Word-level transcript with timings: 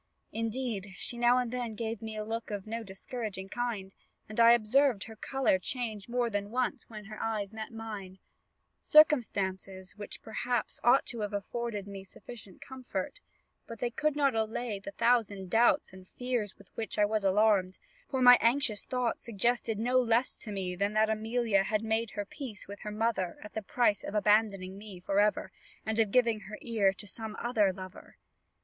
Indeed, 0.31 0.93
she 0.95 1.15
now 1.15 1.37
and 1.37 1.51
then 1.53 1.75
gave 1.75 2.01
me 2.01 2.17
a 2.17 2.23
look 2.23 2.49
of 2.49 2.65
no 2.65 2.81
discouraging 2.81 3.49
kind, 3.49 3.93
and 4.27 4.39
I 4.39 4.53
observed 4.53 5.03
her 5.03 5.15
colour 5.15 5.59
change 5.59 6.09
more 6.09 6.27
than 6.27 6.49
once 6.49 6.89
when 6.89 7.05
her 7.05 7.21
eyes 7.21 7.53
met 7.53 7.69
mine; 7.71 8.17
circumstances, 8.81 9.95
which, 9.95 10.23
perhaps, 10.23 10.79
ought 10.83 11.05
to 11.05 11.19
have 11.19 11.33
afforded 11.33 11.85
me 11.85 12.03
sufficient 12.03 12.61
comfort, 12.61 13.19
but 13.67 13.77
they 13.77 13.91
could 13.91 14.15
not 14.15 14.33
allay 14.33 14.79
the 14.79 14.89
thousand 14.89 15.51
doubts 15.51 15.93
and 15.93 16.07
fears 16.07 16.57
with 16.57 16.69
which 16.75 16.97
I 16.97 17.05
was 17.05 17.23
alarmed, 17.23 17.77
for 18.09 18.23
my 18.23 18.39
anxious 18.41 18.83
thoughts 18.83 19.23
suggested 19.23 19.77
no 19.77 19.99
less 19.99 20.35
to 20.37 20.51
me 20.51 20.75
than 20.75 20.93
that 20.93 21.11
Amelia 21.11 21.61
had 21.65 21.83
made 21.83 22.09
her 22.13 22.25
peace 22.25 22.67
with 22.67 22.79
her 22.79 22.91
mother 22.91 23.37
at 23.43 23.53
the 23.53 23.61
price 23.61 24.03
of 24.03 24.15
abandoning 24.15 24.79
me 24.79 24.99
forever, 24.99 25.51
and 25.85 25.99
of 25.99 26.09
giving 26.09 26.39
her 26.39 26.57
ear 26.59 26.91
to 26.93 27.05
some 27.05 27.35
other 27.37 27.71
lover. 27.71 28.17